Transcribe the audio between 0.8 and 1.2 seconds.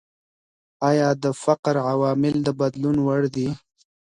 ايا